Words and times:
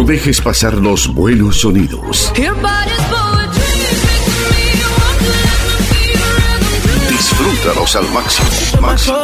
No 0.00 0.06
dejes 0.06 0.40
pasar 0.40 0.72
los 0.72 1.12
buenos 1.12 1.60
sonidos. 1.60 2.32
Disfrútalos 7.10 7.96
al 7.96 8.08
máximo. 8.08 8.48
máximo. 8.80 9.18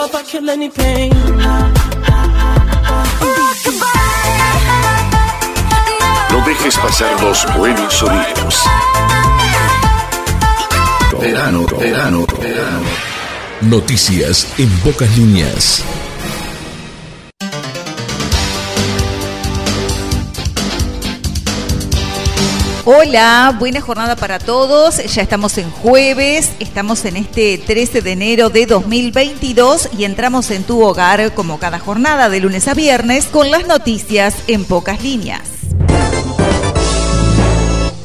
No 6.31 6.47
dejes 6.47 6.77
pasar 6.77 7.23
los 7.23 7.57
buenos 7.57 7.95
sonidos. 7.95 8.63
Verano, 11.19 11.67
verano, 11.81 12.27
verano. 12.39 12.81
Noticias 13.63 14.47
en 14.59 14.69
pocas 14.81 15.17
líneas. 15.17 15.83
Hola, 22.89 23.57
buena 23.59 23.81
jornada 23.81 24.15
para 24.15 24.39
todos. 24.39 24.99
Ya 25.13 25.21
estamos 25.21 25.59
en 25.59 25.73
jueves, 25.73 26.53
estamos 26.61 27.05
en 27.05 27.17
este 27.17 27.59
13 27.59 28.01
de 28.01 28.13
enero 28.13 28.49
de 28.49 28.65
2022 28.65 29.89
y 29.99 30.05
entramos 30.05 30.53
en 30.53 30.63
tu 30.63 30.81
hogar 30.85 31.35
como 31.35 31.59
cada 31.59 31.81
jornada 31.81 32.29
de 32.29 32.39
lunes 32.39 32.69
a 32.69 32.75
viernes 32.75 33.27
con 33.27 33.51
las 33.51 33.67
noticias 33.67 34.37
en 34.47 34.65
pocas 34.65 35.03
líneas. 35.03 35.56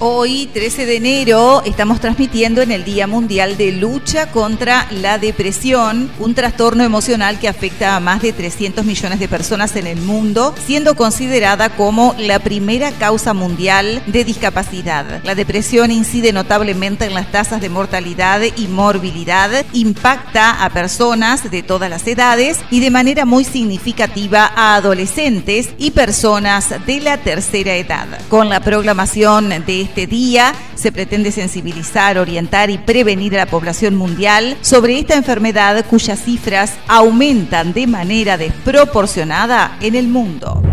Hoy, 0.03 0.49
13 0.51 0.87
de 0.87 0.95
enero, 0.95 1.61
estamos 1.63 1.99
transmitiendo 1.99 2.63
en 2.63 2.71
el 2.71 2.83
Día 2.83 3.05
Mundial 3.05 3.55
de 3.55 3.71
Lucha 3.71 4.31
contra 4.31 4.87
la 4.89 5.19
Depresión, 5.19 6.11
un 6.17 6.33
trastorno 6.33 6.83
emocional 6.83 7.37
que 7.37 7.47
afecta 7.47 7.95
a 7.95 7.99
más 7.99 8.23
de 8.23 8.33
300 8.33 8.83
millones 8.83 9.19
de 9.19 9.27
personas 9.27 9.75
en 9.75 9.85
el 9.85 10.01
mundo, 10.01 10.55
siendo 10.65 10.95
considerada 10.95 11.69
como 11.69 12.15
la 12.17 12.39
primera 12.39 12.89
causa 12.93 13.35
mundial 13.35 14.01
de 14.07 14.23
discapacidad. 14.23 15.23
La 15.23 15.35
depresión 15.35 15.91
incide 15.91 16.33
notablemente 16.33 17.05
en 17.05 17.13
las 17.13 17.31
tasas 17.31 17.61
de 17.61 17.69
mortalidad 17.69 18.41
y 18.57 18.67
morbilidad, 18.69 19.51
impacta 19.71 20.65
a 20.65 20.71
personas 20.71 21.51
de 21.51 21.61
todas 21.61 21.91
las 21.91 22.07
edades 22.07 22.57
y 22.71 22.79
de 22.79 22.89
manera 22.89 23.25
muy 23.25 23.43
significativa 23.43 24.51
a 24.55 24.77
adolescentes 24.77 25.69
y 25.77 25.91
personas 25.91 26.69
de 26.87 27.01
la 27.01 27.17
tercera 27.17 27.75
edad. 27.75 28.07
Con 28.29 28.49
la 28.49 28.61
programación 28.61 29.49
de 29.63 29.90
este 29.91 30.07
día 30.07 30.55
se 30.73 30.93
pretende 30.93 31.33
sensibilizar, 31.33 32.17
orientar 32.17 32.69
y 32.69 32.77
prevenir 32.77 33.35
a 33.35 33.39
la 33.39 33.45
población 33.45 33.97
mundial 33.97 34.57
sobre 34.61 34.97
esta 34.97 35.15
enfermedad 35.15 35.85
cuyas 35.85 36.23
cifras 36.23 36.75
aumentan 36.87 37.73
de 37.73 37.87
manera 37.87 38.37
desproporcionada 38.37 39.77
en 39.81 39.95
el 39.95 40.07
mundo. 40.07 40.63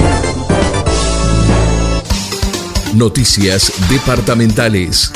Noticias 2.95 3.73
departamentales. 3.91 5.11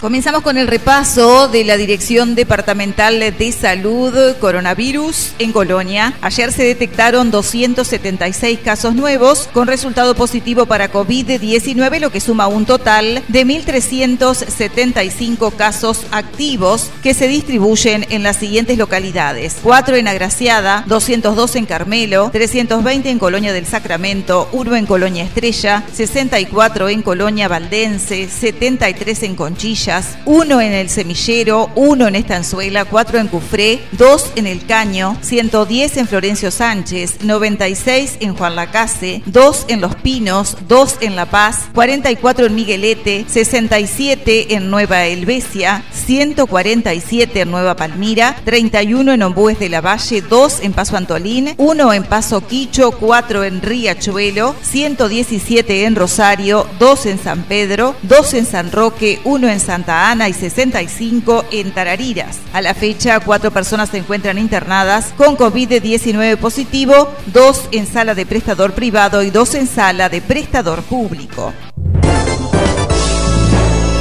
Comenzamos 0.00 0.40
con 0.40 0.56
el 0.56 0.66
repaso 0.66 1.48
de 1.48 1.62
la 1.62 1.76
Dirección 1.76 2.34
Departamental 2.34 3.20
de 3.20 3.52
Salud 3.52 4.14
Coronavirus 4.40 5.32
en 5.38 5.52
Colonia. 5.52 6.14
Ayer 6.22 6.52
se 6.52 6.62
detectaron 6.62 7.30
276 7.30 8.60
casos 8.60 8.94
nuevos 8.94 9.46
con 9.52 9.66
resultado 9.66 10.14
positivo 10.14 10.64
para 10.64 10.90
COVID-19, 10.90 12.00
lo 12.00 12.10
que 12.10 12.22
suma 12.22 12.46
un 12.46 12.64
total 12.64 13.22
de 13.28 13.46
1.375 13.46 15.54
casos 15.54 16.06
activos 16.12 16.90
que 17.02 17.12
se 17.12 17.28
distribuyen 17.28 18.06
en 18.08 18.22
las 18.22 18.36
siguientes 18.36 18.78
localidades. 18.78 19.58
4 19.62 19.96
en 19.96 20.08
Agraciada, 20.08 20.82
202 20.86 21.56
en 21.56 21.66
Carmelo, 21.66 22.30
320 22.32 23.10
en 23.10 23.18
Colonia 23.18 23.52
del 23.52 23.66
Sacramento, 23.66 24.48
1 24.52 24.76
en 24.76 24.86
Colonia 24.86 25.24
Estrella, 25.24 25.84
64 25.92 26.88
en 26.88 27.02
Colonia 27.02 27.48
Valdense, 27.48 28.30
73 28.30 29.24
en 29.24 29.36
Conchilla, 29.36 29.89
uno 30.24 30.60
en 30.60 30.72
el 30.72 30.88
Semillero, 30.88 31.70
uno 31.74 32.06
en 32.06 32.14
Estanzuela, 32.14 32.84
cuatro 32.84 33.18
en 33.18 33.26
Cufré, 33.26 33.80
dos 33.92 34.30
en 34.36 34.46
El 34.46 34.64
Caño, 34.64 35.16
110 35.20 35.96
en 35.96 36.06
Florencio 36.06 36.50
Sánchez, 36.50 37.24
96 37.24 38.18
en 38.20 38.36
Juan 38.36 38.54
Lacase, 38.54 39.22
dos 39.26 39.64
en 39.68 39.80
Los 39.80 39.96
Pinos, 39.96 40.56
dos 40.68 40.96
en 41.00 41.16
La 41.16 41.26
Paz, 41.26 41.68
44 41.74 42.46
en 42.46 42.54
Miguelete, 42.54 43.24
67 43.28 44.54
en 44.54 44.70
Nueva 44.70 45.06
Helvecia, 45.06 45.82
147 45.92 47.40
en 47.40 47.50
Nueva 47.50 47.74
Palmira, 47.74 48.36
31 48.44 49.12
en 49.12 49.22
Ombúes 49.22 49.58
de 49.58 49.70
la 49.70 49.80
Valle, 49.80 50.22
dos 50.22 50.60
en 50.60 50.72
Paso 50.72 50.96
Antolín, 50.96 51.54
uno 51.56 51.92
en 51.92 52.04
Paso 52.04 52.46
Quicho, 52.46 52.92
cuatro 52.92 53.42
en 53.42 53.60
Riachuelo, 53.60 54.54
117 54.62 55.84
en 55.84 55.96
Rosario, 55.96 56.66
dos 56.78 57.06
en 57.06 57.18
San 57.18 57.42
Pedro, 57.42 57.96
dos 58.02 58.34
en 58.34 58.46
San 58.46 58.70
Roque, 58.70 59.18
uno 59.24 59.48
en 59.48 59.58
San 59.58 59.79
Santa 59.80 60.10
Ana 60.10 60.28
y 60.28 60.34
65 60.34 61.46
en 61.52 61.72
Tarariras. 61.72 62.38
A 62.52 62.60
la 62.60 62.74
fecha, 62.74 63.18
cuatro 63.20 63.50
personas 63.50 63.88
se 63.88 63.96
encuentran 63.96 64.36
internadas 64.36 65.14
con 65.16 65.38
COVID-19 65.38 66.36
positivo, 66.36 67.10
dos 67.24 67.66
en 67.72 67.86
sala 67.86 68.14
de 68.14 68.26
prestador 68.26 68.74
privado 68.74 69.22
y 69.22 69.30
dos 69.30 69.54
en 69.54 69.66
sala 69.66 70.10
de 70.10 70.20
prestador 70.20 70.82
público. 70.82 71.54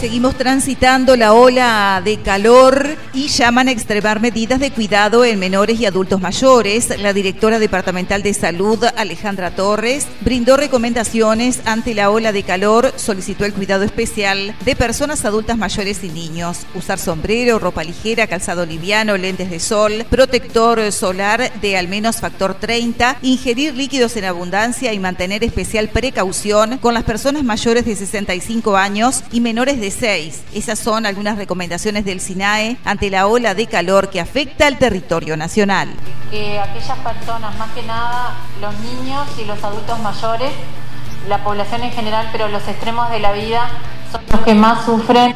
Seguimos 0.00 0.34
transitando 0.34 1.14
la 1.14 1.34
ola 1.34 2.00
de 2.02 2.16
calor 2.22 2.96
y 3.12 3.28
llaman 3.28 3.68
a 3.68 3.72
extremar 3.72 4.18
medidas 4.18 4.58
de 4.58 4.70
cuidado 4.70 5.26
en 5.26 5.38
menores 5.38 5.78
y 5.78 5.84
adultos 5.84 6.22
mayores. 6.22 6.98
La 7.00 7.12
directora 7.12 7.58
departamental 7.58 8.22
de 8.22 8.32
salud, 8.32 8.82
Alejandra 8.96 9.50
Torres, 9.54 10.06
brindó 10.22 10.56
recomendaciones 10.56 11.60
ante 11.66 11.92
la 11.92 12.08
ola 12.08 12.32
de 12.32 12.44
calor, 12.44 12.94
solicitó 12.96 13.44
el 13.44 13.52
cuidado 13.52 13.84
especial 13.84 14.56
de 14.64 14.74
personas 14.74 15.26
adultas 15.26 15.58
mayores 15.58 16.02
y 16.02 16.08
niños, 16.08 16.60
usar 16.74 16.98
sombrero, 16.98 17.58
ropa 17.58 17.84
ligera, 17.84 18.26
calzado 18.26 18.64
liviano, 18.64 19.18
lentes 19.18 19.50
de 19.50 19.60
sol, 19.60 20.06
protector 20.08 20.92
solar 20.92 21.52
de 21.60 21.76
al 21.76 21.88
menos 21.88 22.20
factor 22.20 22.54
30, 22.54 23.18
ingerir 23.20 23.74
líquidos 23.74 24.16
en 24.16 24.24
abundancia 24.24 24.94
y 24.94 24.98
mantener 24.98 25.44
especial 25.44 25.90
precaución 25.90 26.78
con 26.78 26.94
las 26.94 27.04
personas 27.04 27.44
mayores 27.44 27.84
de 27.84 27.96
65 27.96 28.78
años 28.78 29.24
y 29.30 29.42
menores 29.42 29.78
de 29.78 29.89
esas 30.54 30.78
son 30.78 31.04
algunas 31.04 31.36
recomendaciones 31.36 32.04
del 32.04 32.20
SINAE 32.20 32.76
ante 32.84 33.10
la 33.10 33.26
ola 33.26 33.54
de 33.54 33.66
calor 33.66 34.08
que 34.08 34.20
afecta 34.20 34.66
al 34.66 34.78
territorio 34.78 35.36
nacional. 35.36 35.88
Que 36.30 36.58
aquellas 36.58 36.98
personas, 36.98 37.58
más 37.58 37.70
que 37.72 37.82
nada 37.82 38.34
los 38.60 38.78
niños 38.80 39.26
y 39.40 39.44
los 39.44 39.62
adultos 39.62 39.98
mayores, 39.98 40.52
la 41.28 41.42
población 41.42 41.82
en 41.82 41.90
general, 41.90 42.28
pero 42.32 42.48
los 42.48 42.66
extremos 42.68 43.10
de 43.10 43.20
la 43.20 43.32
vida 43.32 43.68
son 44.12 44.22
los 44.30 44.40
que 44.40 44.54
más 44.54 44.84
sufren 44.84 45.34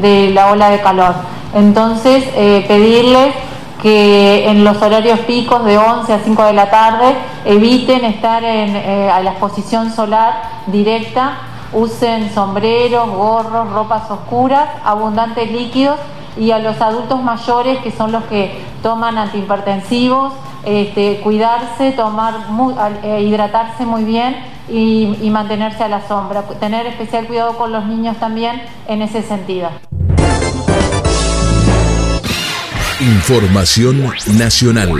de 0.00 0.30
la 0.30 0.50
ola 0.50 0.70
de 0.70 0.80
calor. 0.80 1.14
Entonces, 1.54 2.24
eh, 2.34 2.64
pedirles 2.66 3.34
que 3.82 4.48
en 4.48 4.64
los 4.64 4.80
horarios 4.82 5.20
picos 5.20 5.64
de 5.64 5.78
11 5.78 6.12
a 6.12 6.20
5 6.24 6.44
de 6.44 6.52
la 6.52 6.70
tarde 6.70 7.14
eviten 7.44 8.04
estar 8.04 8.42
en, 8.44 8.76
eh, 8.76 9.10
a 9.10 9.20
la 9.20 9.30
exposición 9.30 9.94
solar 9.94 10.42
directa 10.66 11.38
usen 11.72 12.32
sombreros, 12.34 13.10
gorros, 13.10 13.70
ropas 13.72 14.10
oscuras, 14.10 14.68
abundantes 14.84 15.50
líquidos 15.50 15.98
y 16.36 16.50
a 16.50 16.58
los 16.58 16.80
adultos 16.80 17.22
mayores 17.22 17.78
que 17.78 17.90
son 17.90 18.12
los 18.12 18.24
que 18.24 18.62
toman 18.82 19.18
antihipertensivos, 19.18 20.32
este, 20.64 21.20
cuidarse, 21.20 21.92
tomar 21.92 22.34
eh, 23.02 23.22
hidratarse 23.22 23.84
muy 23.84 24.04
bien 24.04 24.36
y, 24.68 25.16
y 25.20 25.30
mantenerse 25.30 25.84
a 25.84 25.88
la 25.88 26.06
sombra. 26.06 26.42
Tener 26.42 26.86
especial 26.86 27.26
cuidado 27.26 27.56
con 27.56 27.72
los 27.72 27.86
niños 27.86 28.16
también 28.18 28.62
en 28.86 29.02
ese 29.02 29.22
sentido. 29.22 29.70
Información 33.00 34.12
nacional. 34.38 34.92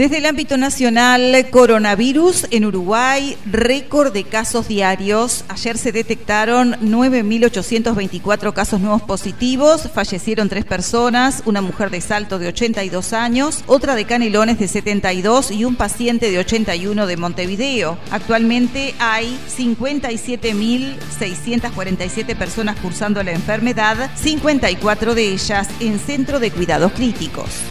Desde 0.00 0.16
el 0.16 0.24
ámbito 0.24 0.56
nacional, 0.56 1.46
coronavirus 1.50 2.46
en 2.50 2.64
Uruguay, 2.64 3.36
récord 3.44 4.14
de 4.14 4.24
casos 4.24 4.66
diarios. 4.66 5.44
Ayer 5.48 5.76
se 5.76 5.92
detectaron 5.92 6.72
9.824 6.76 8.54
casos 8.54 8.80
nuevos 8.80 9.02
positivos, 9.02 9.90
fallecieron 9.92 10.48
tres 10.48 10.64
personas, 10.64 11.42
una 11.44 11.60
mujer 11.60 11.90
de 11.90 12.00
Salto 12.00 12.38
de 12.38 12.48
82 12.48 13.12
años, 13.12 13.62
otra 13.66 13.94
de 13.94 14.06
Canelones 14.06 14.58
de 14.58 14.68
72 14.68 15.50
y 15.50 15.66
un 15.66 15.76
paciente 15.76 16.30
de 16.30 16.38
81 16.38 17.06
de 17.06 17.18
Montevideo. 17.18 17.98
Actualmente 18.10 18.94
hay 19.00 19.38
57.647 19.54 22.38
personas 22.38 22.76
cursando 22.80 23.22
la 23.22 23.32
enfermedad, 23.32 24.10
54 24.14 25.14
de 25.14 25.30
ellas 25.30 25.68
en 25.78 25.98
centro 25.98 26.40
de 26.40 26.50
cuidados 26.50 26.92
críticos. 26.92 27.69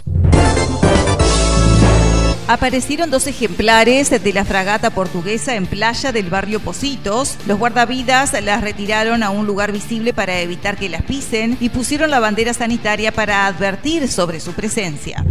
Aparecieron 2.50 3.12
dos 3.12 3.28
ejemplares 3.28 4.10
de 4.10 4.32
la 4.32 4.44
fragata 4.44 4.90
portuguesa 4.90 5.54
en 5.54 5.66
playa 5.66 6.10
del 6.10 6.30
barrio 6.30 6.58
Positos. 6.58 7.36
Los 7.46 7.60
guardavidas 7.60 8.32
las 8.42 8.60
retiraron 8.60 9.22
a 9.22 9.30
un 9.30 9.46
lugar 9.46 9.70
visible 9.70 10.12
para 10.12 10.40
evitar 10.40 10.76
que 10.76 10.88
las 10.88 11.02
pisen 11.02 11.56
y 11.60 11.68
pusieron 11.68 12.10
la 12.10 12.18
bandera 12.18 12.52
sanitaria 12.52 13.12
para 13.12 13.46
advertir 13.46 14.08
sobre 14.08 14.40
su 14.40 14.52
presencia. 14.52 15.24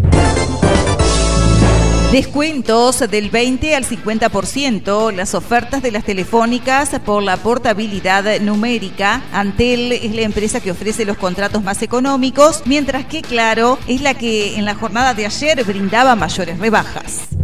Descuentos 2.12 3.08
del 3.08 3.30
20 3.30 3.76
al 3.76 3.86
50%, 3.86 5.14
las 5.14 5.36
ofertas 5.36 5.84
de 5.84 5.92
las 5.92 6.04
telefónicas 6.04 6.90
por 7.06 7.22
la 7.22 7.38
portabilidad 7.38 8.40
numérica. 8.42 9.22
Antel 9.32 9.92
es 9.92 10.16
la 10.16 10.22
empresa 10.22 10.60
que 10.60 10.72
ofrece 10.72 11.06
los 11.06 11.18
contratos 11.18 11.64
más 11.64 11.84
económicos, 11.84 12.64
mientras 12.66 13.06
que 13.06 13.22
Claro 13.22 13.78
es 13.88 14.02
la 14.02 14.16
que 14.16 14.58
en 14.58 14.66
la 14.66 14.74
jornada 14.74 15.14
de 15.14 15.28
ayer 15.28 15.64
brindaba 15.64 16.16
mayores 16.16 16.58
rebajas. 16.58 17.39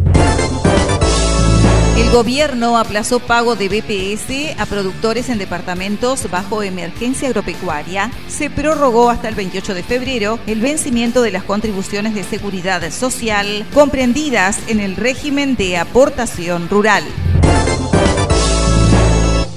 El 1.96 2.10
gobierno 2.10 2.76
aplazó 2.76 3.20
pago 3.20 3.56
de 3.56 3.68
BPS 3.70 4.60
a 4.60 4.66
productores 4.66 5.30
en 5.30 5.38
departamentos 5.38 6.30
bajo 6.30 6.62
emergencia 6.62 7.28
agropecuaria. 7.28 8.10
Se 8.28 8.50
prorrogó 8.50 9.08
hasta 9.08 9.28
el 9.28 9.34
28 9.34 9.72
de 9.72 9.82
febrero 9.82 10.38
el 10.46 10.60
vencimiento 10.60 11.22
de 11.22 11.30
las 11.30 11.44
contribuciones 11.44 12.14
de 12.14 12.22
seguridad 12.22 12.90
social 12.90 13.64
comprendidas 13.72 14.58
en 14.68 14.80
el 14.80 14.94
régimen 14.94 15.56
de 15.56 15.78
aportación 15.78 16.68
rural. 16.68 17.02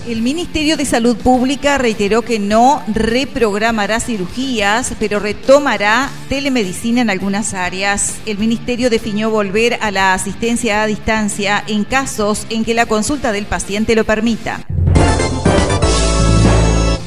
El 0.10 0.24
Ministerio 0.24 0.76
de 0.76 0.86
Salud 0.86 1.16
Pública 1.18 1.78
reiteró 1.78 2.24
que 2.24 2.40
no 2.40 2.82
reprogramará 2.88 4.00
cirugías, 4.00 4.94
pero 4.98 5.20
retomará 5.20 6.10
telemedicina 6.30 7.02
en 7.02 7.12
algunas 7.12 7.54
áreas. 7.54 8.16
El 8.26 8.40
Ministerio 8.40 8.90
definió 8.90 9.30
volver 9.30 9.78
a 9.82 9.92
la 9.92 10.16
asistencia 10.16 10.82
a 10.82 10.88
distancia 10.88 11.64
en 11.68 11.84
casos 11.84 12.48
en 12.50 12.66
que 12.66 12.74
la 12.74 12.88
consulta 12.88 13.32
del 13.32 13.46
paciente 13.46 13.94
lo 13.94 14.04
permita. 14.04 14.66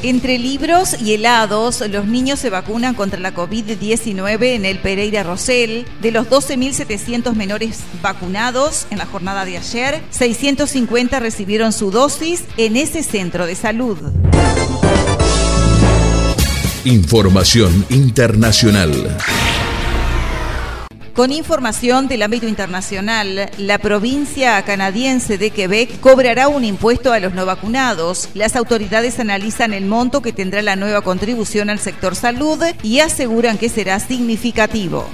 Entre 0.03 0.37
libros 0.37 0.97
y 1.01 1.13
helados, 1.13 1.79
los 1.89 2.05
niños 2.05 2.37
se 2.37 2.49
vacunan 2.49 2.93
contra 2.93 3.21
la 3.21 3.33
COVID-19 3.33 4.55
en 4.55 4.65
el 4.65 4.79
Pereira 4.79 5.23
Rosell. 5.23 5.85
De 6.01 6.11
los 6.11 6.27
12.700 6.27 7.33
menores 7.35 7.79
vacunados 8.01 8.85
en 8.89 8.97
la 8.97 9.05
jornada 9.05 9.45
de 9.45 9.57
ayer, 9.57 10.03
650 10.09 11.21
recibieron 11.21 11.71
su 11.71 11.89
dosis 11.89 12.43
en 12.57 12.75
ese 12.75 13.01
centro 13.01 13.45
de 13.45 13.55
salud. 13.55 13.97
Información 16.83 17.85
internacional. 17.89 19.17
Con 21.13 21.31
información 21.31 22.07
del 22.07 22.23
ámbito 22.23 22.47
internacional, 22.47 23.51
la 23.59 23.77
provincia 23.77 24.59
canadiense 24.63 25.37
de 25.37 25.51
Quebec 25.51 25.99
cobrará 25.99 26.47
un 26.47 26.65
impuesto 26.65 27.13
a 27.13 27.19
los 27.19 27.35
no 27.35 27.45
vacunados. 27.45 28.29
Las 28.33 28.55
autoridades 28.55 29.19
analizan 29.19 29.73
el 29.73 29.85
monto 29.85 30.23
que 30.23 30.33
tendrá 30.33 30.63
la 30.63 30.75
nueva 30.75 31.01
contribución 31.01 31.69
al 31.69 31.77
sector 31.77 32.15
salud 32.15 32.59
y 32.81 32.99
aseguran 32.99 33.59
que 33.59 33.69
será 33.69 33.99
significativo. 33.99 35.07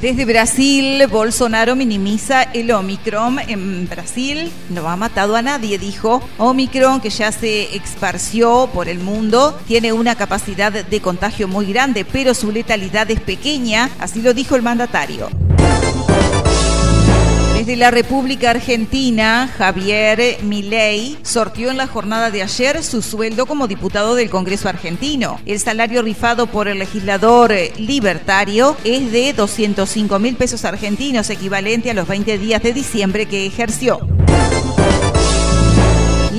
Desde 0.00 0.24
Brasil, 0.24 1.06
Bolsonaro 1.08 1.76
minimiza 1.76 2.42
el 2.42 2.70
Omicron. 2.70 3.38
En 3.38 3.86
Brasil 3.86 4.50
no 4.70 4.88
ha 4.88 4.96
matado 4.96 5.36
a 5.36 5.42
nadie, 5.42 5.78
dijo. 5.78 6.22
Omicron, 6.38 7.02
que 7.02 7.10
ya 7.10 7.30
se 7.32 7.76
esparció 7.76 8.70
por 8.72 8.88
el 8.88 8.98
mundo, 9.00 9.60
tiene 9.68 9.92
una 9.92 10.14
capacidad 10.14 10.72
de 10.72 11.00
contagio 11.02 11.48
muy 11.48 11.66
grande, 11.66 12.06
pero 12.06 12.32
su 12.32 12.50
letalidad 12.50 13.10
es 13.10 13.20
pequeña, 13.20 13.90
así 13.98 14.22
lo 14.22 14.32
dijo 14.32 14.56
el 14.56 14.62
mandatario. 14.62 15.28
Desde 17.60 17.76
la 17.76 17.90
República 17.90 18.48
Argentina, 18.48 19.46
Javier 19.58 20.38
Milei 20.42 21.18
sortió 21.22 21.70
en 21.70 21.76
la 21.76 21.86
jornada 21.86 22.30
de 22.30 22.42
ayer 22.42 22.82
su 22.82 23.02
sueldo 23.02 23.44
como 23.44 23.68
diputado 23.68 24.14
del 24.14 24.30
Congreso 24.30 24.70
argentino. 24.70 25.38
El 25.44 25.60
salario 25.60 26.00
rifado 26.00 26.46
por 26.46 26.68
el 26.68 26.78
legislador 26.78 27.52
libertario 27.76 28.78
es 28.82 29.12
de 29.12 29.34
205 29.34 30.18
mil 30.18 30.36
pesos 30.36 30.64
argentinos, 30.64 31.28
equivalente 31.28 31.90
a 31.90 31.94
los 31.94 32.08
20 32.08 32.38
días 32.38 32.62
de 32.62 32.72
diciembre 32.72 33.26
que 33.26 33.44
ejerció. 33.44 34.08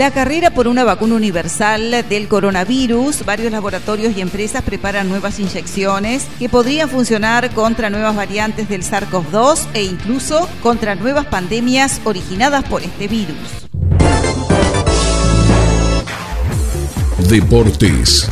La 0.02 0.10
carrera 0.10 0.50
por 0.50 0.68
una 0.68 0.84
vacuna 0.84 1.14
universal 1.14 2.04
del 2.10 2.28
coronavirus, 2.28 3.24
varios 3.24 3.52
laboratorios 3.52 4.18
y 4.18 4.22
empresas 4.22 4.64
preparan 4.64 5.08
nuevas 5.08 5.40
inyecciones 5.40 6.26
que 6.40 6.50
podrían 6.50 6.90
funcionar 6.90 7.52
contra 7.52 7.92
nuevas 7.92 8.16
variantes 8.16 8.68
del 8.68 8.82
SARS-CoV-2 8.82 9.68
e 9.76 9.84
incluso 9.84 10.50
contra 10.64 10.96
nuevas 10.96 11.28
pandemias 11.28 12.02
originadas 12.04 12.64
por 12.64 12.82
este 12.82 13.08
virus. 13.08 13.38
Deportes. 17.30 18.28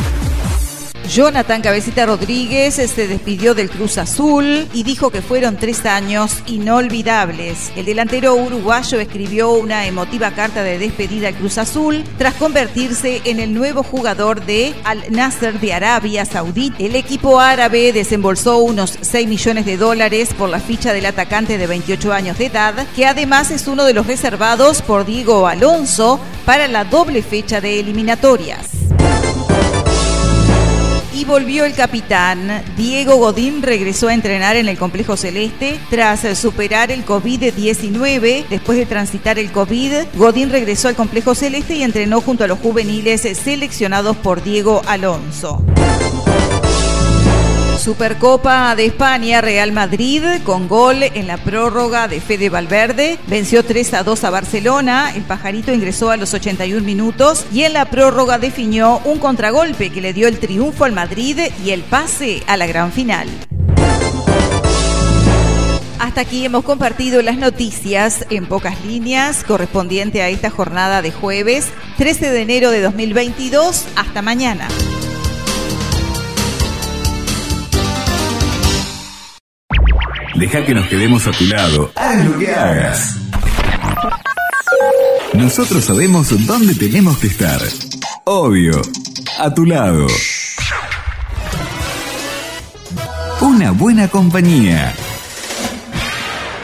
Jonathan 1.09 1.63
Cabecita 1.63 2.05
Rodríguez 2.05 2.75
se 2.75 3.07
despidió 3.07 3.55
del 3.55 3.71
Cruz 3.71 3.97
Azul 3.97 4.67
y 4.73 4.83
dijo 4.83 5.09
que 5.09 5.23
fueron 5.23 5.57
tres 5.57 5.87
años 5.87 6.43
inolvidables. 6.45 7.71
El 7.75 7.85
delantero 7.85 8.35
uruguayo 8.35 8.99
escribió 8.99 9.49
una 9.53 9.87
emotiva 9.87 10.29
carta 10.31 10.61
de 10.61 10.77
despedida 10.77 11.29
al 11.29 11.33
Cruz 11.33 11.57
Azul 11.57 12.03
tras 12.19 12.35
convertirse 12.35 13.23
en 13.25 13.39
el 13.39 13.55
nuevo 13.55 13.81
jugador 13.81 14.45
de 14.45 14.75
Al 14.83 15.03
Nasser 15.09 15.59
de 15.59 15.73
Arabia 15.73 16.25
Saudí. 16.25 16.71
El 16.77 16.95
equipo 16.95 17.39
árabe 17.39 17.91
desembolsó 17.91 18.59
unos 18.59 18.95
6 19.01 19.27
millones 19.27 19.65
de 19.65 19.77
dólares 19.77 20.29
por 20.37 20.49
la 20.49 20.59
ficha 20.59 20.93
del 20.93 21.07
atacante 21.07 21.57
de 21.57 21.65
28 21.65 22.13
años 22.13 22.37
de 22.37 22.45
edad, 22.45 22.85
que 22.95 23.07
además 23.07 23.49
es 23.49 23.67
uno 23.67 23.83
de 23.85 23.95
los 23.95 24.05
reservados 24.05 24.83
por 24.83 25.07
Diego 25.07 25.47
Alonso 25.47 26.19
para 26.45 26.67
la 26.67 26.83
doble 26.83 27.23
fecha 27.23 27.61
de 27.61 27.79
eliminatorias 27.79 28.78
y 31.19 31.25
volvió 31.25 31.65
el 31.65 31.73
capitán. 31.73 32.63
Diego 32.77 33.17
Godín 33.17 33.61
regresó 33.61 34.07
a 34.07 34.13
entrenar 34.13 34.55
en 34.55 34.69
el 34.69 34.77
complejo 34.77 35.17
celeste 35.17 35.77
tras 35.89 36.21
superar 36.37 36.91
el 36.91 37.05
COVID-19. 37.05 38.47
Después 38.47 38.77
de 38.77 38.85
transitar 38.85 39.37
el 39.37 39.51
COVID, 39.51 39.93
Godín 40.15 40.49
regresó 40.49 40.87
al 40.87 40.95
complejo 40.95 41.35
celeste 41.35 41.75
y 41.75 41.83
entrenó 41.83 42.21
junto 42.21 42.45
a 42.45 42.47
los 42.47 42.59
juveniles 42.59 43.21
seleccionados 43.37 44.15
por 44.15 44.41
Diego 44.43 44.81
Alonso. 44.87 45.61
Supercopa 47.79 48.75
de 48.75 48.85
España, 48.85 49.39
Real 49.39 49.71
Madrid, 49.71 50.23
con 50.43 50.67
gol 50.67 51.01
en 51.01 51.27
la 51.27 51.37
prórroga 51.37 52.09
de 52.09 52.19
Fede 52.19 52.49
Valverde, 52.49 53.17
venció 53.27 53.63
3 53.63 53.93
a 53.93 54.03
2 54.03 54.23
a 54.25 54.29
Barcelona, 54.29 55.13
el 55.15 55.23
pajarito 55.23 55.73
ingresó 55.73 56.11
a 56.11 56.17
los 56.17 56.33
81 56.33 56.85
minutos 56.85 57.45
y 57.53 57.63
en 57.63 57.73
la 57.73 57.85
prórroga 57.85 58.37
definió 58.37 58.99
un 59.05 59.17
contragolpe 59.19 59.91
que 59.91 60.01
le 60.01 60.13
dio 60.13 60.27
el 60.27 60.39
triunfo 60.39 60.83
al 60.83 60.91
Madrid 60.91 61.39
y 61.63 61.71
el 61.71 61.81
pase 61.83 62.43
a 62.47 62.57
la 62.57 62.67
gran 62.67 62.91
final. 62.91 63.29
Hasta 65.99 66.21
aquí 66.21 66.43
hemos 66.43 66.65
compartido 66.65 67.21
las 67.21 67.37
noticias 67.37 68.25
en 68.29 68.45
pocas 68.45 68.83
líneas 68.83 69.43
correspondiente 69.45 70.21
a 70.21 70.29
esta 70.29 70.49
jornada 70.49 71.01
de 71.01 71.11
jueves 71.11 71.67
13 71.97 72.31
de 72.31 72.41
enero 72.41 72.71
de 72.71 72.81
2022. 72.81 73.85
Hasta 73.95 74.21
mañana. 74.21 74.67
Deja 80.39 80.63
que 80.63 80.73
nos 80.73 80.87
quedemos 80.87 81.27
a 81.27 81.31
tu 81.31 81.43
lado. 81.47 81.91
Haz 81.95 82.23
lo 82.23 82.39
que 82.39 82.49
hagas. 82.49 83.17
Nosotros 85.33 85.83
sabemos 85.83 86.29
dónde 86.47 86.75
tenemos 86.75 87.17
que 87.17 87.27
estar. 87.27 87.59
Obvio, 88.23 88.81
a 89.37 89.53
tu 89.53 89.65
lado. 89.65 90.07
Una 93.41 93.71
buena 93.71 94.07
compañía. 94.07 94.93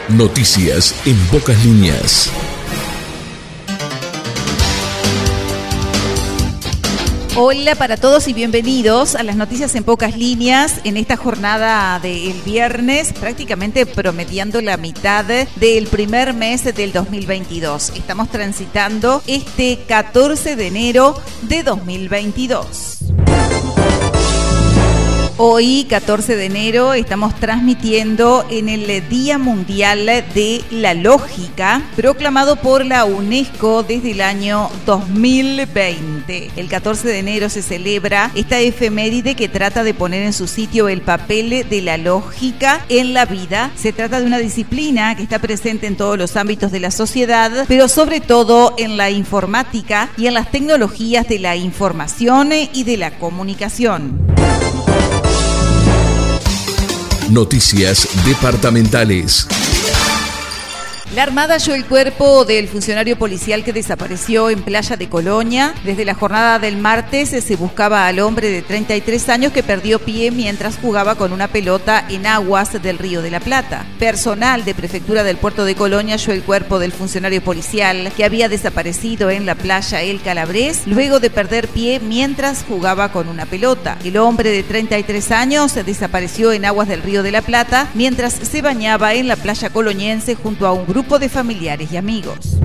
Noticias 0.08 0.94
en 1.04 1.18
pocas 1.26 1.62
líneas. 1.62 2.32
Hola 7.38 7.74
para 7.74 7.98
todos 7.98 8.28
y 8.28 8.32
bienvenidos 8.32 9.14
a 9.14 9.22
las 9.22 9.36
noticias 9.36 9.74
en 9.74 9.84
pocas 9.84 10.16
líneas 10.16 10.80
en 10.84 10.96
esta 10.96 11.18
jornada 11.18 12.00
del 12.00 12.32
viernes, 12.46 13.12
prácticamente 13.12 13.84
promediando 13.84 14.62
la 14.62 14.78
mitad 14.78 15.22
del 15.22 15.86
primer 15.86 16.32
mes 16.32 16.64
del 16.74 16.94
2022. 16.94 17.92
Estamos 17.94 18.30
transitando 18.30 19.22
este 19.26 19.80
14 19.86 20.56
de 20.56 20.66
enero 20.66 21.14
de 21.42 21.62
2022. 21.62 22.95
Hoy, 25.38 25.84
14 25.86 26.34
de 26.34 26.46
enero, 26.46 26.94
estamos 26.94 27.34
transmitiendo 27.38 28.46
en 28.48 28.70
el 28.70 29.06
Día 29.10 29.36
Mundial 29.36 30.06
de 30.06 30.64
la 30.70 30.94
Lógica, 30.94 31.82
proclamado 31.94 32.56
por 32.56 32.86
la 32.86 33.04
UNESCO 33.04 33.82
desde 33.82 34.12
el 34.12 34.22
año 34.22 34.70
2020. 34.86 36.52
El 36.56 36.68
14 36.68 37.08
de 37.08 37.18
enero 37.18 37.50
se 37.50 37.60
celebra 37.60 38.30
esta 38.34 38.60
efeméride 38.60 39.34
que 39.34 39.50
trata 39.50 39.84
de 39.84 39.92
poner 39.92 40.22
en 40.22 40.32
su 40.32 40.46
sitio 40.46 40.88
el 40.88 41.02
papel 41.02 41.66
de 41.68 41.82
la 41.82 41.98
lógica 41.98 42.82
en 42.88 43.12
la 43.12 43.26
vida. 43.26 43.72
Se 43.76 43.92
trata 43.92 44.20
de 44.20 44.26
una 44.26 44.38
disciplina 44.38 45.16
que 45.16 45.22
está 45.22 45.38
presente 45.38 45.86
en 45.86 45.98
todos 45.98 46.16
los 46.16 46.34
ámbitos 46.38 46.72
de 46.72 46.80
la 46.80 46.90
sociedad, 46.90 47.66
pero 47.68 47.88
sobre 47.88 48.22
todo 48.22 48.72
en 48.78 48.96
la 48.96 49.10
informática 49.10 50.08
y 50.16 50.28
en 50.28 50.32
las 50.32 50.50
tecnologías 50.50 51.28
de 51.28 51.40
la 51.40 51.56
información 51.56 52.52
y 52.72 52.84
de 52.84 52.96
la 52.96 53.18
comunicación. 53.18 54.18
Noticias 57.30 58.08
departamentales. 58.24 59.46
La 61.16 61.22
Armada 61.22 61.54
halló 61.54 61.74
el 61.74 61.86
cuerpo 61.86 62.44
del 62.44 62.68
funcionario 62.68 63.16
policial 63.16 63.64
que 63.64 63.72
desapareció 63.72 64.50
en 64.50 64.62
Playa 64.62 64.98
de 64.98 65.08
Colonia. 65.08 65.72
Desde 65.82 66.04
la 66.04 66.12
jornada 66.12 66.58
del 66.58 66.76
martes 66.76 67.30
se 67.30 67.56
buscaba 67.56 68.06
al 68.06 68.18
hombre 68.18 68.50
de 68.50 68.60
33 68.60 69.30
años 69.30 69.52
que 69.52 69.62
perdió 69.62 69.98
pie 69.98 70.30
mientras 70.30 70.76
jugaba 70.76 71.14
con 71.14 71.32
una 71.32 71.48
pelota 71.48 72.04
en 72.10 72.26
aguas 72.26 72.82
del 72.82 72.98
Río 72.98 73.22
de 73.22 73.30
la 73.30 73.40
Plata. 73.40 73.86
Personal 73.98 74.66
de 74.66 74.74
Prefectura 74.74 75.24
del 75.24 75.38
Puerto 75.38 75.64
de 75.64 75.74
Colonia 75.74 76.16
halló 76.16 76.34
el 76.34 76.42
cuerpo 76.42 76.78
del 76.78 76.92
funcionario 76.92 77.42
policial 77.42 78.12
que 78.14 78.26
había 78.26 78.50
desaparecido 78.50 79.30
en 79.30 79.46
la 79.46 79.54
playa 79.54 80.02
El 80.02 80.20
Calabrés 80.20 80.82
luego 80.84 81.18
de 81.18 81.30
perder 81.30 81.68
pie 81.68 81.98
mientras 81.98 82.62
jugaba 82.62 83.10
con 83.10 83.28
una 83.28 83.46
pelota. 83.46 83.96
El 84.04 84.18
hombre 84.18 84.50
de 84.50 84.62
33 84.62 85.32
años 85.32 85.74
desapareció 85.74 86.52
en 86.52 86.66
aguas 86.66 86.88
del 86.88 87.00
Río 87.00 87.22
de 87.22 87.32
la 87.32 87.40
Plata 87.40 87.88
mientras 87.94 88.34
se 88.34 88.60
bañaba 88.60 89.14
en 89.14 89.28
la 89.28 89.36
playa 89.36 89.70
coloniense 89.70 90.34
junto 90.34 90.66
a 90.66 90.72
un 90.74 90.84
grupo 90.84 91.05
de 91.06 91.28
familiares 91.28 91.92
y 91.92 91.96
amigos. 91.96 92.58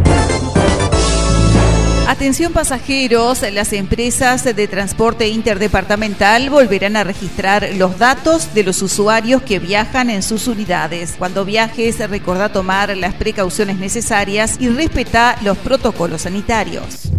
Atención 2.07 2.51
pasajeros, 2.51 3.41
las 3.53 3.71
empresas 3.71 4.43
de 4.43 4.67
transporte 4.67 5.29
interdepartamental 5.29 6.50
volverán 6.50 6.98
a 6.98 7.03
registrar 7.03 7.69
los 7.75 8.00
datos 8.00 8.53
de 8.53 8.63
los 8.63 8.81
usuarios 8.81 9.43
que 9.43 9.60
viajan 9.60 10.10
en 10.10 10.21
sus 10.21 10.48
unidades. 10.48 11.13
Cuando 11.17 11.45
viajes, 11.45 12.00
recordá 12.10 12.51
tomar 12.51 12.98
las 12.98 13.13
precauciones 13.13 13.77
necesarias 13.77 14.57
y 14.60 14.67
respeta 14.69 15.38
los 15.41 15.57
protocolos 15.60 16.24
sanitarios. 16.24 17.12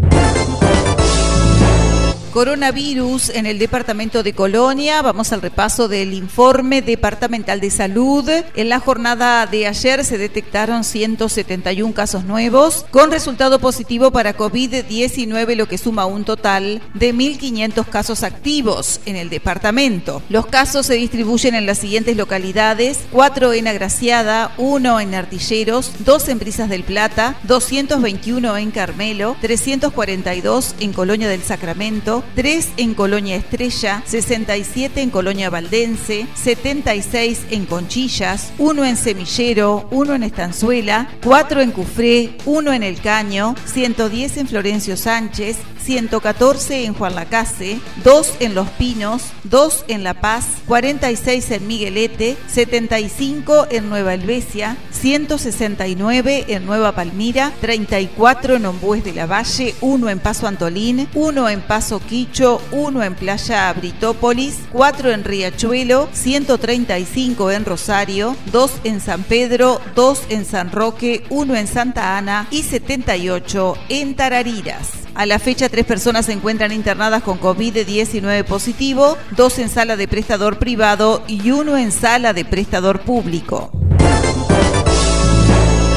Coronavirus 2.33 3.29
en 3.29 3.45
el 3.45 3.59
departamento 3.59 4.23
de 4.23 4.33
Colonia. 4.33 5.03
Vamos 5.03 5.33
al 5.33 5.43
repaso 5.43 5.87
del 5.87 6.15
informe 6.15 6.81
departamental 6.81 7.61
de 7.61 7.71
salud. 7.71 8.27
En 8.55 8.71
la 8.71 8.81
jornada 8.81 9.45
de 9.45 9.67
ayer 9.67 10.03
se 10.03 10.17
detectaron 10.17 10.83
171 10.83 11.93
casos 11.93 12.25
nuevos 12.25 12.87
con 12.91 13.11
resultado 13.11 13.59
positivo 13.59 14.12
para 14.12 14.35
COVID-19, 14.35 15.57
lo 15.57 15.69
que 15.69 15.77
suma 15.77 16.07
un 16.07 16.25
total 16.25 16.81
de 16.95 17.15
1.500 17.15 17.85
casos 17.85 18.23
activos 18.23 19.01
en 19.05 19.17
el 19.17 19.29
departamento. 19.29 20.23
Los 20.31 20.47
casos 20.47 20.87
se 20.87 20.95
distribuyen 20.95 21.55
en 21.55 21.67
las 21.67 21.79
siguientes 21.79 22.17
localidades: 22.17 23.01
4 23.12 23.53
en 23.53 23.69
Agraciada, 23.69 24.53
1 24.57 25.01
en 25.01 25.15
Artilleros, 25.15 25.93
2 25.99 26.29
en 26.31 26.39
Brisas 26.39 26.71
del 26.71 26.83
Plata, 26.83 27.37
221 27.43 28.57
en 28.57 28.71
Carmelo, 28.71 29.37
342 29.43 30.77
en 30.81 30.95
Colonia 30.95 31.29
del 31.29 31.43
Sacramento, 31.43 32.22
3 32.35 32.69
en 32.76 32.95
Colonia 32.95 33.37
Estrella, 33.37 34.02
67 34.07 35.00
en 35.00 35.11
Colonia 35.11 35.50
Valdense, 35.50 36.26
76 36.35 37.47
en 37.50 37.67
Conchillas, 37.67 38.52
1 38.59 38.85
en 38.85 38.97
Semillero, 38.97 39.88
1 39.91 40.14
en 40.14 40.23
Estanzuela, 40.23 41.09
4 41.23 41.61
en 41.61 41.71
Cufré, 41.73 42.37
1 42.45 42.73
en 42.73 42.83
El 42.83 43.00
Caño, 43.00 43.55
110 43.67 44.37
en 44.38 44.49
Florencio 44.49 44.97
Sánchez, 44.97 45.59
114 45.85 46.85
en 46.85 46.95
Juan 46.95 47.15
Lacase, 47.15 47.81
2 48.05 48.35
en 48.41 48.55
Los 48.55 48.69
Pinos, 48.71 49.25
2 49.45 49.85
en 49.89 50.05
La 50.05 50.15
Paz, 50.15 50.47
46 50.67 51.51
en 51.51 51.67
Miguelete, 51.67 52.37
75 52.49 53.67
en 53.71 53.89
Nueva 53.89 54.15
Helvecia, 54.15 54.77
169 54.91 56.45
en 56.49 56.67
Nueva 56.67 56.93
Palmira, 56.93 57.53
34 57.61 58.57
en 58.57 58.67
Ombues 58.67 59.05
de 59.05 59.12
la 59.12 59.27
Valle, 59.27 59.75
1 59.81 60.09
en 60.09 60.19
Paso 60.19 60.47
Antolín, 60.47 61.09
1 61.15 61.49
en 61.49 61.61
Paso 61.61 62.01
Quicho, 62.01 62.61
1 62.73 63.03
en 63.03 63.15
Playa 63.15 63.73
Britópolis, 63.73 64.59
4 64.71 65.11
en 65.11 65.25
Riachuelo, 65.25 66.09
135 66.12 67.51
en 67.51 67.65
Rosario, 67.65 68.37
2 68.53 68.73
en 68.85 69.01
San 69.01 69.23
Pedro, 69.25 69.81
2 69.95 70.23
en 70.31 70.45
San 70.45 70.71
Roque, 70.71 71.25
1 71.31 71.57
en 71.57 71.67
Santa 71.67 72.17
Ana 72.17 72.47
y 72.51 72.62
78 72.62 73.75
en 73.89 74.15
Tarariras. 74.15 75.02
A 75.14 75.26
la 75.26 75.38
fecha, 75.38 75.69
tres 75.69 75.85
personas 75.85 76.26
se 76.26 76.33
encuentran 76.33 76.73
internadas 76.73 77.23
con 77.23 77.38
COVID-19 77.38 78.45
positivo, 78.45 79.19
dos 79.37 79.59
en 79.59 79.69
sala 79.69 79.97
de 79.97 80.09
prestador 80.09 80.59
privado 80.59 81.23
y 81.28 81.50
uno 81.50 81.76
en 81.76 81.92
sala 81.92 82.33
de 82.33 82.47
prestador 82.47 83.00
público. 83.00 83.71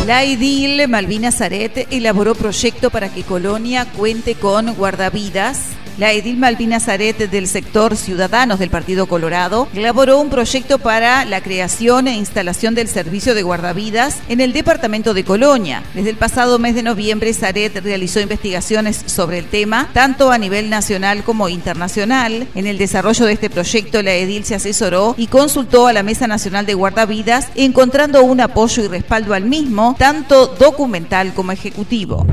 La 0.05 0.24
edil 0.24 0.88
Malvina 0.89 1.31
Zaret 1.31 1.88
elaboró 1.91 2.36
proyecto 2.36 2.89
para 2.89 3.10
que 3.10 3.24
Colonia 3.24 3.86
cuente 3.86 4.36
con 4.36 4.75
guardavidas 4.75 5.69
la 5.98 6.12
edil 6.12 6.38
Malvina 6.38 6.80
Zaret 6.80 7.18
del 7.30 7.48
sector 7.48 7.96
Ciudadanos 7.96 8.60
del 8.60 8.70
Partido 8.70 9.08
Colorado 9.08 9.68
elaboró 9.74 10.20
un 10.20 10.30
proyecto 10.30 10.80
para 10.80 11.25
la 11.25 11.42
creación 11.42 12.08
e 12.08 12.16
instalación 12.16 12.75
del 12.75 12.88
servicio 12.88 13.34
de 13.34 13.44
guardavidas 13.44 14.18
en 14.28 14.42
el 14.42 14.54
departamento 14.54 15.14
de 15.14 15.24
Colonia. 15.24 15.84
Desde 15.94 16.10
el 16.10 16.18
pasado 16.18 16.60
mes 16.60 16.75
de 16.75 16.84
noviembre, 16.84 17.34
Zaret 17.34 17.75
realizó 17.84 18.20
investigaciones 18.20 19.02
sobre 19.06 19.40
el 19.40 19.46
tema, 19.46 19.90
tanto 19.94 20.32
a 20.32 20.38
nivel 20.38 20.70
nacional 20.70 21.24
como 21.24 21.50
internacional. 21.50 22.48
En 22.56 22.68
el 22.68 22.78
desarrollo 22.78 23.25
de 23.25 23.34
este 23.34 23.50
proyecto, 23.50 24.02
la 24.02 24.14
edil 24.14 24.46
se 24.46 24.56
asesoró 24.56 25.16
y 25.18 25.28
consultó 25.28 25.88
a 25.88 25.94
la 25.94 26.04
Mesa 26.04 26.28
Nacional 26.28 26.66
de 26.66 26.74
Guardavidas, 26.74 27.48
encontrando 27.56 28.24
un 28.24 28.42
apoyo 28.42 28.84
y 28.84 28.88
respaldo 28.88 29.34
al 29.34 29.46
mismo, 29.46 29.96
tanto 29.98 30.48
documental 30.48 31.34
como 31.34 31.52
ejecutivo. 31.52 32.25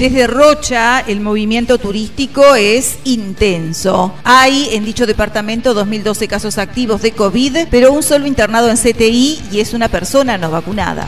Desde 0.00 0.26
Rocha, 0.26 1.00
el 1.00 1.20
movimiento 1.20 1.76
turístico 1.76 2.54
es 2.54 2.96
intenso. 3.04 4.14
Hay 4.24 4.70
en 4.72 4.86
dicho 4.86 5.04
departamento 5.04 5.74
2.012 5.74 6.26
casos 6.26 6.56
activos 6.56 7.02
de 7.02 7.12
COVID, 7.12 7.68
pero 7.70 7.92
un 7.92 8.02
solo 8.02 8.26
internado 8.26 8.70
en 8.70 8.78
CTI 8.78 9.42
y 9.52 9.60
es 9.60 9.74
una 9.74 9.90
persona 9.90 10.38
no 10.38 10.50
vacunada. 10.50 11.06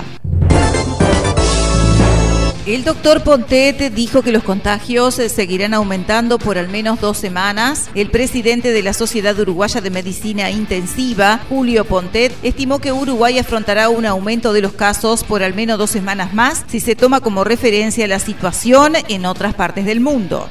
El 2.64 2.84
doctor 2.84 3.24
Pontet 3.24 3.92
dijo 3.92 4.22
que 4.22 4.30
los 4.30 4.44
contagios 4.44 5.18
eh, 5.18 5.28
seguirán 5.28 5.74
aumentando 5.74 6.38
por 6.38 6.58
al 6.58 6.68
menos 6.68 7.00
dos 7.00 7.18
semanas. 7.18 7.90
El 7.96 8.08
presidente 8.08 8.70
de 8.70 8.84
la 8.84 8.92
Sociedad 8.92 9.36
Uruguaya 9.36 9.80
de 9.80 9.90
Medicina 9.90 10.48
Intensiva, 10.48 11.40
Julio 11.48 11.84
Pontet, 11.84 12.32
estimó 12.44 12.78
que 12.78 12.92
Uruguay 12.92 13.40
afrontará 13.40 13.88
un 13.88 14.06
aumento 14.06 14.52
de 14.52 14.60
los 14.60 14.74
casos 14.74 15.24
por 15.24 15.42
al 15.42 15.54
menos 15.54 15.76
dos 15.76 15.90
semanas 15.90 16.34
más 16.34 16.64
si 16.68 16.78
se 16.78 16.94
toma 16.94 17.20
como 17.20 17.42
referencia 17.42 18.06
la 18.06 18.20
situación 18.20 18.92
en 19.08 19.26
otras 19.26 19.54
partes 19.54 19.84
del 19.84 19.98
mundo. 19.98 20.48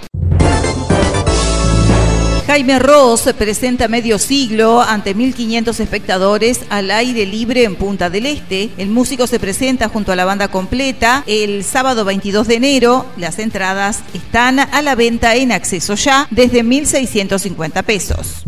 Jaime 2.51 2.79
Ross 2.79 3.29
presenta 3.37 3.87
medio 3.87 4.19
siglo 4.19 4.81
ante 4.81 5.15
1.500 5.15 5.79
espectadores 5.79 6.59
al 6.67 6.91
aire 6.91 7.25
libre 7.25 7.63
en 7.63 7.77
Punta 7.77 8.09
del 8.09 8.25
Este. 8.25 8.69
El 8.75 8.89
músico 8.89 9.25
se 9.25 9.39
presenta 9.39 9.87
junto 9.87 10.11
a 10.11 10.17
la 10.17 10.25
banda 10.25 10.49
completa 10.49 11.23
el 11.27 11.63
sábado 11.63 12.03
22 12.03 12.49
de 12.49 12.55
enero. 12.55 13.05
Las 13.15 13.39
entradas 13.39 14.01
están 14.13 14.59
a 14.59 14.81
la 14.81 14.95
venta 14.95 15.33
en 15.35 15.53
acceso 15.53 15.95
ya 15.95 16.27
desde 16.29 16.61
1.650 16.61 17.83
pesos. 17.83 18.43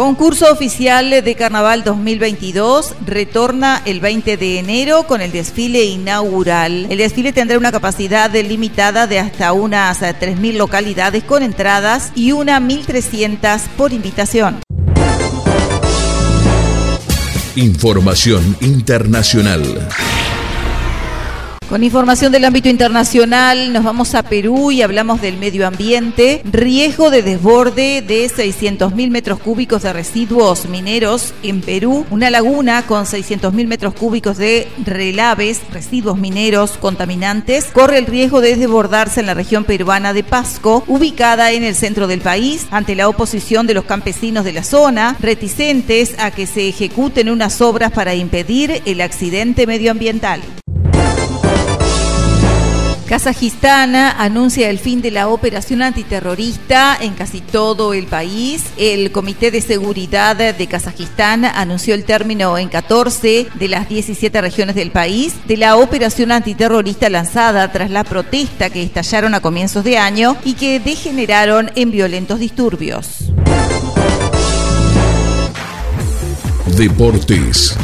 Concurso 0.00 0.50
oficial 0.50 1.10
de 1.10 1.34
Carnaval 1.34 1.84
2022 1.84 2.94
retorna 3.04 3.82
el 3.84 4.00
20 4.00 4.38
de 4.38 4.58
enero 4.58 5.02
con 5.02 5.20
el 5.20 5.30
desfile 5.30 5.84
inaugural. 5.84 6.86
El 6.88 6.96
desfile 6.96 7.34
tendrá 7.34 7.58
una 7.58 7.70
capacidad 7.70 8.32
limitada 8.32 9.06
de 9.06 9.18
hasta 9.18 9.52
unas 9.52 10.00
3.000 10.00 10.54
localidades 10.54 11.22
con 11.22 11.42
entradas 11.42 12.12
y 12.14 12.32
una 12.32 12.60
1.300 12.60 13.60
por 13.76 13.92
invitación. 13.92 14.60
Información 17.56 18.56
internacional. 18.62 19.86
Con 21.70 21.84
información 21.84 22.32
del 22.32 22.44
ámbito 22.44 22.68
internacional, 22.68 23.72
nos 23.72 23.84
vamos 23.84 24.16
a 24.16 24.24
Perú 24.24 24.72
y 24.72 24.82
hablamos 24.82 25.22
del 25.22 25.36
medio 25.36 25.68
ambiente. 25.68 26.42
Riesgo 26.42 27.10
de 27.10 27.22
desborde 27.22 28.02
de 28.02 28.26
600.000 28.26 29.08
metros 29.08 29.38
cúbicos 29.38 29.82
de 29.82 29.92
residuos 29.92 30.68
mineros 30.68 31.32
en 31.44 31.60
Perú. 31.60 32.04
Una 32.10 32.28
laguna 32.28 32.84
con 32.88 33.04
600.000 33.04 33.68
metros 33.68 33.94
cúbicos 33.94 34.36
de 34.36 34.66
relaves, 34.84 35.60
residuos 35.72 36.18
mineros 36.18 36.72
contaminantes, 36.72 37.66
corre 37.66 37.98
el 37.98 38.06
riesgo 38.06 38.40
de 38.40 38.56
desbordarse 38.56 39.20
en 39.20 39.26
la 39.26 39.34
región 39.34 39.62
peruana 39.62 40.12
de 40.12 40.24
Pasco, 40.24 40.82
ubicada 40.88 41.52
en 41.52 41.62
el 41.62 41.76
centro 41.76 42.08
del 42.08 42.20
país, 42.20 42.66
ante 42.72 42.96
la 42.96 43.08
oposición 43.08 43.68
de 43.68 43.74
los 43.74 43.84
campesinos 43.84 44.44
de 44.44 44.54
la 44.54 44.64
zona, 44.64 45.16
reticentes 45.20 46.16
a 46.18 46.32
que 46.32 46.48
se 46.48 46.66
ejecuten 46.66 47.30
unas 47.30 47.60
obras 47.60 47.92
para 47.92 48.16
impedir 48.16 48.82
el 48.86 49.00
accidente 49.00 49.68
medioambiental. 49.68 50.42
Kazajistán 53.10 53.96
anuncia 53.96 54.70
el 54.70 54.78
fin 54.78 55.02
de 55.02 55.10
la 55.10 55.26
operación 55.26 55.82
antiterrorista 55.82 56.96
en 57.00 57.14
casi 57.14 57.40
todo 57.40 57.92
el 57.92 58.06
país. 58.06 58.66
El 58.76 59.10
Comité 59.10 59.50
de 59.50 59.60
Seguridad 59.60 60.36
de 60.36 60.66
Kazajistán 60.68 61.44
anunció 61.44 61.96
el 61.96 62.04
término 62.04 62.56
en 62.56 62.68
14 62.68 63.48
de 63.52 63.68
las 63.68 63.88
17 63.88 64.40
regiones 64.40 64.76
del 64.76 64.92
país 64.92 65.34
de 65.48 65.56
la 65.56 65.74
operación 65.76 66.30
antiterrorista 66.30 67.10
lanzada 67.10 67.72
tras 67.72 67.90
la 67.90 68.04
protesta 68.04 68.70
que 68.70 68.84
estallaron 68.84 69.34
a 69.34 69.40
comienzos 69.40 69.82
de 69.82 69.98
año 69.98 70.36
y 70.44 70.54
que 70.54 70.78
degeneraron 70.78 71.72
en 71.74 71.90
violentos 71.90 72.38
disturbios. 72.38 73.32
Deportes. 76.76 77.76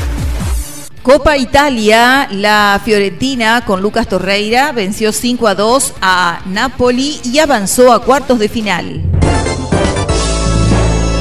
Copa 1.07 1.37
Italia, 1.37 2.27
la 2.33 2.81
Fiorentina 2.85 3.65
con 3.65 3.81
Lucas 3.81 4.09
Torreira 4.09 4.73
venció 4.73 5.13
5 5.13 5.47
a 5.47 5.55
2 5.55 5.95
a 6.01 6.43
Napoli 6.47 7.21
y 7.23 7.39
avanzó 7.39 7.93
a 7.93 8.03
cuartos 8.03 8.41
de 8.41 8.49
final. 8.49 9.05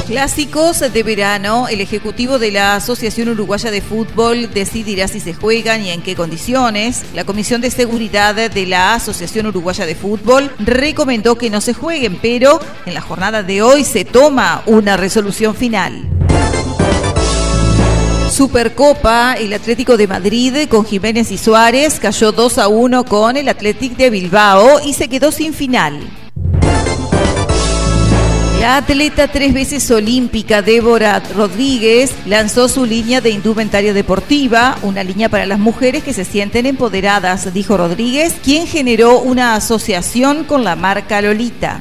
Clásicos 0.08 0.80
de 0.80 1.04
verano, 1.04 1.68
el 1.68 1.82
Ejecutivo 1.82 2.40
de 2.40 2.50
la 2.50 2.74
Asociación 2.74 3.30
Uruguaya 3.30 3.70
de 3.70 3.82
Fútbol 3.82 4.52
decidirá 4.52 5.08
si 5.08 5.20
se 5.20 5.36
juegan 5.36 5.84
y 5.84 5.92
en 5.92 6.02
qué 6.02 6.16
condiciones. 6.16 7.04
La 7.14 7.24
Comisión 7.24 7.62
de 7.62 7.70
Seguridad 7.70 8.34
de 8.34 8.66
la 8.66 8.96
Asociación 8.96 9.46
Uruguaya 9.46 9.86
de 9.86 9.94
Fútbol 9.94 10.52
recomendó 10.58 11.38
que 11.38 11.52
no 11.52 11.62
se 11.62 11.76
jueguen, 11.76 12.18
pero 12.20 12.60
en 12.88 12.96
la 12.96 13.02
jornada 13.02 13.44
de 13.44 13.62
hoy 13.62 13.84
se 13.84 14.04
toma 14.04 14.64
una 14.66 14.98
resolución 14.98 15.54
final. 15.54 16.10
Supercopa, 18.36 19.36
el 19.36 19.54
Atlético 19.54 19.96
de 19.96 20.08
Madrid 20.08 20.68
con 20.68 20.86
Jiménez 20.86 21.32
y 21.32 21.38
Suárez 21.38 22.02
cayó 22.02 22.34
2 22.34 22.58
a 22.58 22.68
1 22.68 23.06
con 23.06 23.38
el 23.38 23.48
Atlético 23.48 23.96
de 23.96 24.10
Bilbao 24.10 24.82
y 24.86 24.92
se 24.92 25.08
quedó 25.08 25.32
sin 25.32 25.54
final. 25.54 26.02
La 28.60 28.76
atleta 28.76 29.30
tres 29.30 29.54
veces 29.54 29.90
olímpica 29.90 30.62
Débora 30.62 31.22
Rodríguez 31.34 32.12
lanzó 32.26 32.68
su 32.68 32.86
línea 32.86 33.22
de 33.22 33.30
indumentaria 33.30 33.94
deportiva, 33.94 34.80
una 34.82 35.06
línea 35.06 35.30
para 35.30 35.46
las 35.46 35.60
mujeres 35.60 36.04
que 36.04 36.12
se 36.12 36.26
sienten 36.26 36.66
empoderadas, 36.66 37.54
dijo 37.54 37.78
Rodríguez, 37.78 38.36
quien 38.44 38.68
generó 38.68 39.20
una 39.20 39.56
asociación 39.56 40.44
con 40.44 40.66
la 40.66 40.76
marca 40.76 41.22
Lolita. 41.22 41.80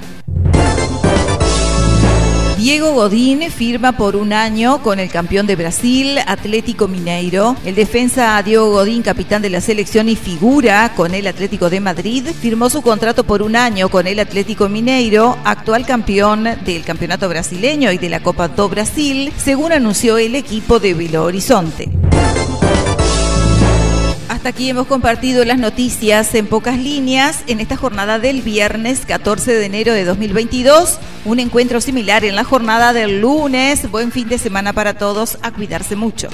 Diego 2.65 2.95
Godín 2.95 3.43
firma 3.51 3.93
por 3.93 4.17
un 4.17 4.33
año 4.33 4.83
con 4.83 4.99
el 4.99 5.11
campeón 5.11 5.47
de 5.47 5.55
Brasil, 5.55 6.17
Atlético 6.27 6.89
Mineiro. 6.89 7.57
El 7.67 7.75
defensa 7.75 8.43
Diego 8.43 8.71
Godín, 8.71 9.03
capitán 9.03 9.43
de 9.43 9.51
la 9.51 9.61
selección 9.61 10.09
y 10.09 10.17
figura 10.17 10.95
con 10.97 11.13
el 11.13 11.27
Atlético 11.27 11.69
de 11.69 11.81
Madrid, 11.81 12.27
firmó 12.29 12.71
su 12.71 12.81
contrato 12.81 13.25
por 13.25 13.43
un 13.43 13.55
año 13.55 13.91
con 13.91 14.07
el 14.07 14.19
Atlético 14.19 14.71
Mineiro, 14.71 15.37
actual 15.45 15.85
campeón 15.85 16.45
del 16.65 16.85
campeonato 16.85 17.29
brasileño 17.29 17.93
y 17.93 17.99
de 17.99 18.09
la 18.09 18.23
Copa 18.23 18.49
do 18.49 18.71
Brasil, 18.71 19.31
según 19.37 19.73
anunció 19.73 20.17
el 20.17 20.35
equipo 20.35 20.81
de 20.81 20.95
Belo 20.95 21.25
Horizonte. 21.25 21.91
Hasta 24.45 24.57
aquí 24.57 24.69
hemos 24.69 24.87
compartido 24.89 25.43
las 25.47 25.59
noticias 25.59 26.35
en 26.35 26.47
pocas 26.47 26.79
líneas 26.79 27.45
en 27.47 27.61
esta 27.61 27.79
jornada 27.79 28.19
del 28.19 28.43
viernes 28.43 29.07
14 29.07 29.55
de 29.55 29.65
enero 29.65 29.95
de 29.95 30.05
2022. 30.05 30.99
Un 31.25 31.41
encuentro 31.41 31.81
similar 31.81 32.27
en 32.27 32.37
la 32.37 32.45
jornada 32.45 32.93
del 32.93 33.23
lunes. 33.23 33.91
Buen 33.91 34.13
fin 34.13 34.29
de 34.29 34.37
semana 34.37 34.75
para 34.75 34.99
todos. 34.99 35.39
A 35.41 35.51
cuidarse 35.51 35.97
mucho. 35.97 36.29